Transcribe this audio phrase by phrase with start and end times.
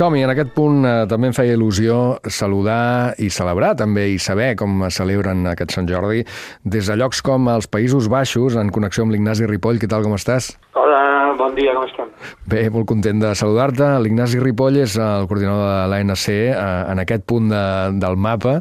[0.00, 1.94] som-hi, en aquest punt eh, també em feia il·lusió
[2.32, 6.22] saludar i celebrar també i saber com celebren aquest Sant Jordi
[6.64, 9.80] des de llocs com els Països Baixos, en connexió amb l'Ignasi Ripoll.
[9.82, 10.54] Què tal, com estàs?
[10.72, 11.02] Hola,
[11.36, 12.10] bon dia, com estem?
[12.50, 13.86] Bé, molt content de saludar-te.
[14.04, 16.50] L'Ignasi Ripoll és el coordinador de l'ANC eh,
[16.92, 17.62] en aquest punt de,
[18.00, 18.58] del mapa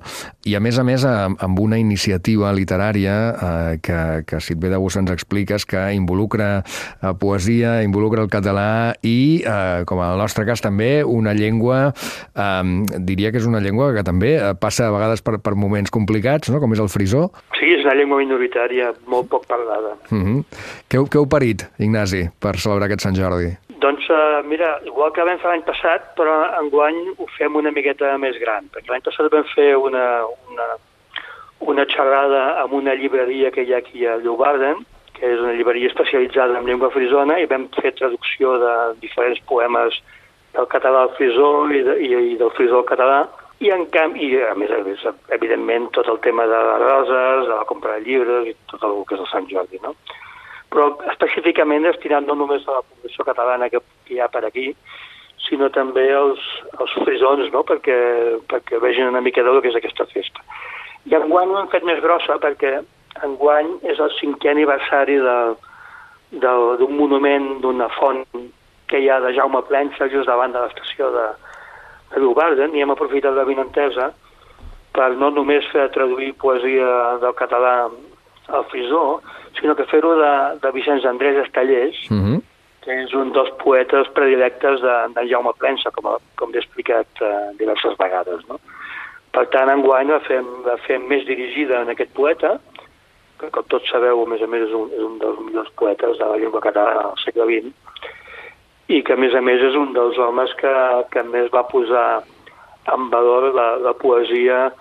[0.48, 4.00] i, a més a més, amb una iniciativa literària eh, que,
[4.30, 8.96] que, si et ve de gust, ens expliques que involucra eh, poesia, involucra el català
[9.04, 9.44] i,
[9.90, 11.94] com en el nostre cas també, una llengua,
[13.00, 14.32] diria que és una llengua que també
[14.62, 16.62] passa a vegades per, per moments complicats, no?
[16.62, 17.28] com és el frisó.
[17.58, 19.96] Sí, és una llengua minoritària, molt poc parlada.
[20.10, 20.24] Mhm.
[20.24, 20.44] -huh.
[20.90, 23.50] què, què heu parit, Ignasi, per celebrar aquest Sant Jordi?
[23.82, 28.12] Doncs, uh, mira, igual que vam fer l'any passat, però enguany ho fem una miqueta
[28.22, 30.04] més gran, perquè l'any passat vam fer una,
[30.52, 30.68] una,
[31.74, 34.86] una xerrada amb una llibreria que hi ha aquí a Llobarden,
[35.18, 39.98] que és una llibreria especialitzada en llengua frisona, i vam fer traducció de diferents poemes
[40.54, 43.24] del català al frisó i, de, i, i del frisó al català,
[43.66, 45.02] i en canvi, i a més a més,
[45.34, 49.02] evidentment, tot el tema de les roses, de la compra de llibres i tot el
[49.10, 49.98] que és el Sant Jordi, no?
[50.70, 54.68] Però específicament destinat no només a la població catalana que, hi ha per aquí,
[55.48, 56.42] sinó també als,
[56.78, 57.64] als frisons, no?
[57.66, 57.98] perquè,
[58.52, 60.46] perquè vegin una mica del que és aquesta festa.
[61.10, 62.80] I enguany ho hem fet més grossa perquè
[63.26, 65.18] enguany és el cinquè aniversari
[66.32, 68.26] d'un monument d'una font
[68.90, 71.28] que hi ha de Jaume Plensa just davant de l'estació de,
[72.14, 74.12] de Llobarden i hem aprofitat la vinentesa
[74.94, 77.74] per no només fer traduir poesia del català
[78.52, 79.22] al frisó,
[79.60, 82.42] sinó que fer-ho de, de Vicenç Andrés Estallés, mm -hmm.
[82.84, 87.58] que és un dels poetes predilectes de, de Jaume Plensa, com, com he explicat uh,
[87.58, 88.48] diverses vegades.
[88.48, 88.60] No?
[89.32, 92.60] Per tant, enguany la fem, la fem més dirigida en aquest poeta,
[93.40, 96.18] que com tots sabeu, a més a més, és un, és un dels millors poetes
[96.18, 97.72] de la llengua catalana del segle XX,
[98.88, 100.74] i que a més a més és un dels homes que,
[101.14, 102.24] que més va posar
[102.94, 104.72] en valor la, la poesia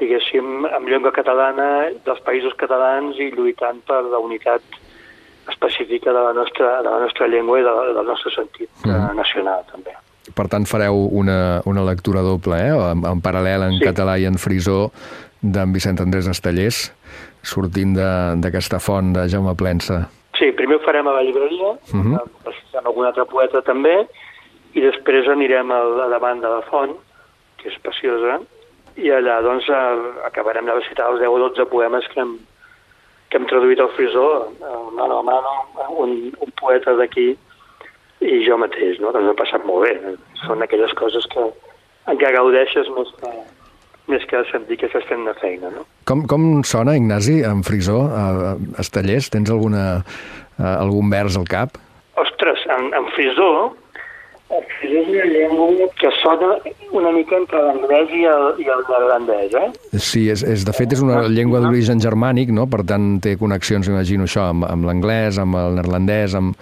[0.00, 4.62] diguéssim, en llengua catalana dels països catalans i lluitant per la unitat
[5.48, 9.12] específica de la nostra, de la nostra llengua i de, del nostre sentit mm.
[9.18, 9.94] nacional, també.
[10.34, 12.72] Per tant, fareu una, una lectura doble, eh?
[12.72, 13.84] en, en paral·lel en sí.
[13.84, 14.88] català i en frisó
[15.44, 16.86] d'en Vicent Andrés Estellers,
[17.44, 17.92] sortint
[18.40, 20.06] d'aquesta font de Jaume Plensa.
[20.38, 22.16] Sí, primer ho farem a la llibreria, uh -huh.
[22.78, 24.08] amb algun altre poeta també,
[24.74, 26.96] i després anirem a, a davant de la font,
[27.60, 28.40] que és preciosa,
[28.96, 29.68] i allà doncs
[30.26, 32.36] acabarem de recitar els 10 o 12 poemes que hem,
[33.30, 34.26] que hem traduït al frisó,
[34.94, 35.54] mano a mano,
[35.98, 37.32] un, un poeta d'aquí
[38.24, 39.10] i jo mateix, no?
[39.12, 40.14] Doncs m'ha passat molt bé.
[40.44, 41.42] Són aquelles coses que
[42.10, 43.32] encara gaudeixes més que,
[44.12, 45.72] més que sentir que estàs fent una feina.
[45.74, 45.84] No?
[46.08, 49.30] Com, com sona, Ignasi, en frisó, a, a Estallers?
[49.34, 49.86] Tens alguna,
[50.56, 51.80] a, algun vers al cap?
[52.20, 53.50] Ostres, en, en el frisó
[54.84, 56.54] és una llengua que sona
[56.94, 59.98] una mica entre l'anglès i el, i el neerlandès, eh?
[59.98, 62.68] Sí, és, és, de fet és una llengua d'origen germànic, no?
[62.70, 66.58] Per tant, té connexions, imagino això, amb, amb l'anglès, amb el neerlandès, amb,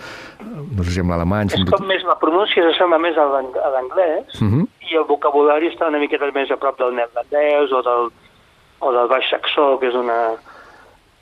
[0.73, 1.53] no sé si amb l'alemany...
[1.53, 4.55] És com més, la pronúncia s'assembla més a l'anglès, uh mhm.
[4.55, 8.11] -huh i el vocabulari està una miqueta més a prop del neerlandès o del,
[8.85, 10.19] o del baix saxó, que és una,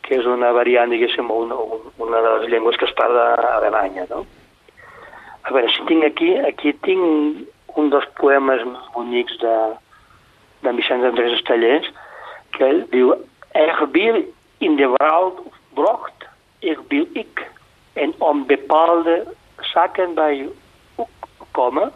[0.06, 1.58] que és una variant, diguéssim, una,
[2.02, 4.24] una de les llengües que es parla a Alemanya, no?
[5.50, 9.54] A veure, si tinc aquí, aquí tinc un dels poemes més bonics de,
[10.62, 11.88] de Vicenç Andrés Estallers,
[12.54, 13.10] que ell diu
[13.58, 14.20] Er wil
[14.62, 15.42] in de wereld
[15.74, 16.28] brocht,
[16.60, 17.42] er wil ik,
[17.98, 19.26] en om bepaalde
[19.72, 20.48] zaken bij
[21.50, 21.90] komen,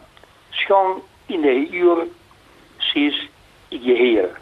[0.50, 2.06] schoon in de uur
[2.78, 3.28] sis
[3.70, 4.34] Geheer.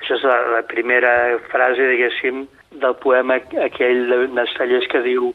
[0.00, 2.46] Això és la, la primera frase, diguéssim,
[2.80, 5.34] del poema aquell d'Estellers que diu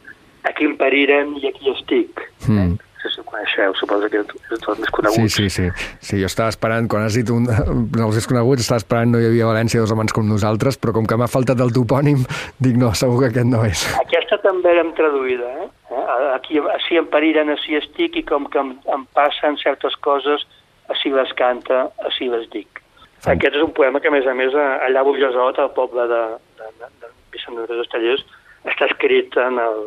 [0.50, 2.25] aquí em pariren i aquí estic.
[2.50, 2.78] Mm.
[3.38, 3.45] Eh?
[3.50, 5.17] Si coneixeu, suposo que és tot més conegut.
[5.17, 5.67] Sí, sí, sí.
[6.01, 7.45] Sí, jo estava esperant, quan has dit un,
[7.97, 11.07] no els coneguts, estava esperant, no hi havia València dos homes com nosaltres, però com
[11.09, 12.25] que m'ha faltat el topònim,
[12.66, 13.85] dic, no, segur que aquest no és.
[14.01, 15.69] Aquesta també l'hem traduïda, eh?
[16.34, 20.45] Aquí, així em pariren, així estic, i com que em, em passen certes coses,
[20.89, 22.81] així les canta, així les dic.
[23.19, 23.33] Sí.
[23.33, 26.21] Aquest és un poema que, a més a més, allà a Burgesot, al poble de,
[26.62, 28.24] de, de, de Vicent de Estellers,
[28.69, 29.81] està escrit en, el,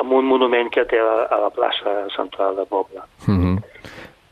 [0.00, 3.00] en un monument que té a, a la plaça central del poble.
[3.26, 3.62] Mm -hmm.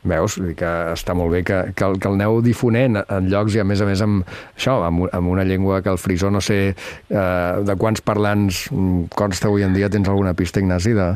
[0.05, 0.37] Veus?
[0.57, 3.63] que està molt bé que, que, el, que el aneu difonent en llocs i, a
[3.63, 4.23] més a més, amb,
[4.55, 6.75] això, amb, amb una llengua que el frisó, no sé
[7.09, 8.69] eh, de quants parlants
[9.15, 10.93] consta avui en dia, tens alguna pista, Ignasi?
[10.93, 11.07] De...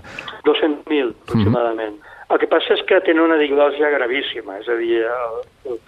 [0.44, 1.94] 200.000, aproximadament.
[1.94, 2.34] Mm -hmm.
[2.34, 5.80] El que passa és que tenen una diglòsia gravíssima, és a dir, el, el,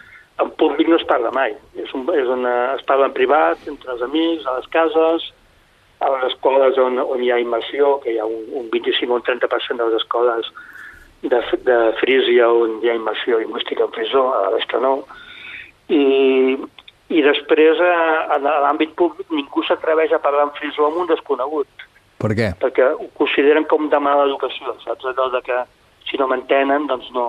[0.41, 1.53] en públic no es parla mai.
[1.75, 5.33] És un, és una, es parla en privat, entre els amics, a les cases,
[6.01, 9.19] a les escoles on, on hi ha immersió, que hi ha un, un 25 o
[9.19, 10.49] un 30% de les escoles
[11.21, 14.95] de, de Frísia on hi ha immersió lingüística en frisó, a la resta no.
[15.93, 16.57] I,
[17.11, 21.87] i després, a, a l'àmbit públic, ningú s'atreveix a parlar en frisó amb un desconegut.
[22.21, 22.51] Per què?
[22.61, 25.05] Perquè ho consideren com de mala educació, saps?
[25.09, 25.63] Allò de que
[26.09, 27.25] si no m'entenen, doncs no,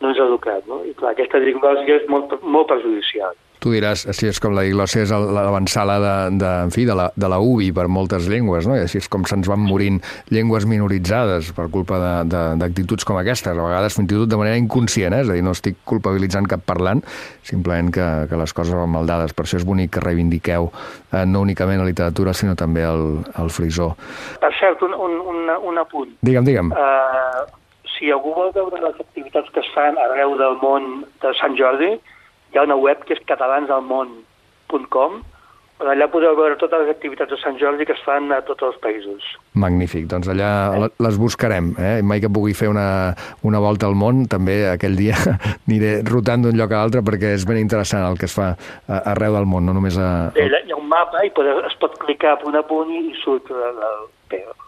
[0.00, 0.80] no és educat, no?
[0.88, 3.36] I clar, aquesta diglòsia és molt, molt perjudicial.
[3.64, 7.06] Tu diràs, si és com la diglòssia és l'avançala de, de, en fi, de, la,
[7.16, 8.76] de la UBI per moltes llengües, no?
[8.76, 11.96] I així és com se'ns van morint llengües minoritzades per culpa
[12.28, 15.22] d'actituds com aquestes, a vegades fins i tot de manera inconscient, eh?
[15.24, 17.00] és a dir, no estic culpabilitzant cap parlant,
[17.48, 19.32] simplement que, que les coses van mal dades.
[19.32, 23.48] Per això és bonic que reivindiqueu eh, no únicament la literatura, sinó també el, el
[23.48, 23.94] frisó.
[24.44, 26.18] Per cert, un, un, un, un apunt.
[26.20, 26.76] Digue'm, digue'm.
[26.76, 27.46] Uh,
[27.96, 31.94] si algú vol veure les activitats que es fan arreu del món de Sant Jordi,
[32.54, 35.22] hi ha una web que és catalansalmón.com
[35.82, 38.62] on allà podeu veure totes les activitats de Sant Jordi que es fan a tots
[38.62, 39.26] els països.
[39.58, 40.50] Magnífic, doncs allà
[41.02, 41.72] les buscarem.
[41.82, 41.96] Eh?
[42.06, 42.86] Mai que pugui fer una,
[43.42, 45.18] una volta al món, també aquell dia
[45.66, 48.52] aniré rotant d'un lloc a l'altre perquè és ben interessant el que es fa
[48.86, 50.30] arreu del món, no només a...
[50.38, 51.34] Bé, hi ha un mapa i
[51.66, 53.82] es pot clicar punt a punt i surt el,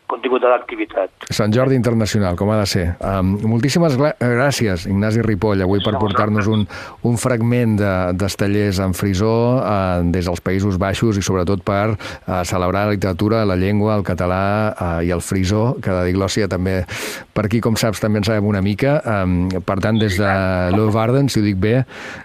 [0.06, 1.26] contingut de l'activitat.
[1.34, 2.84] Sant Jordi Internacional, com ha de ser.
[3.02, 6.62] Um, moltíssimes gràcies, Ignasi Ripoll, avui per portar-nos un,
[7.06, 7.76] un fragment
[8.16, 12.96] d'estellers de, en frisó uh, des dels Països Baixos i sobretot per uh, celebrar la
[12.96, 16.78] literatura, la llengua, el català uh, i el frisó, que de diglòssia també
[17.36, 19.00] per aquí, com saps, també en sabem una mica.
[19.02, 20.30] Um, per tant, des de
[20.76, 21.80] Leuvarden, si ho dic bé,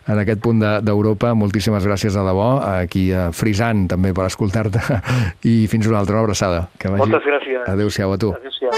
[0.07, 2.51] en aquest punt d'Europa, de, moltíssimes gràcies de debò,
[2.86, 5.01] aquí a Frisant també per escoltar-te
[5.51, 6.68] i fins una altra abraçada.
[6.77, 7.04] Que vagi...
[7.07, 7.68] Moltes gràcies.
[7.68, 8.34] Adéu-siau a tu.
[8.34, 8.72] Adéu-siau.